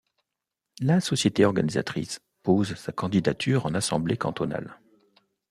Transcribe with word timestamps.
La 0.79 0.99
société 0.99 1.45
organisatrice 1.45 2.21
pose 2.41 2.73
sa 2.73 2.91
candidature 2.91 3.67
en 3.67 3.75
assemblée 3.75 4.17
cantonale. 4.17 4.79